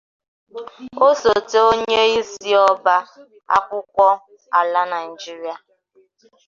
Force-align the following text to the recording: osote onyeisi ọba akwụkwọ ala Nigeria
osote 1.07 1.57
onyeisi 1.71 2.49
ọba 2.67 2.95
akwụkwọ 3.55 4.09
ala 4.59 4.81
Nigeria 4.93 5.55